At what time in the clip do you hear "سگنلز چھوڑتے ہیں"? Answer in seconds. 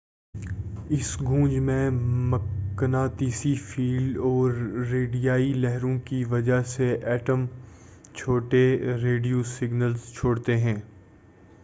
9.49-10.75